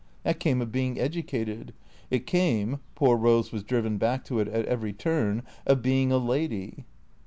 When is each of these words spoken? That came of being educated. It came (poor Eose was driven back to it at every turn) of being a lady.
That 0.23 0.39
came 0.39 0.63
of 0.63 0.71
being 0.71 0.99
educated. 0.99 1.75
It 2.09 2.25
came 2.25 2.79
(poor 2.95 3.15
Eose 3.19 3.51
was 3.51 3.61
driven 3.61 3.99
back 3.99 4.25
to 4.25 4.39
it 4.39 4.47
at 4.47 4.65
every 4.65 4.93
turn) 4.93 5.43
of 5.67 5.83
being 5.83 6.11
a 6.11 6.17
lady. 6.17 6.85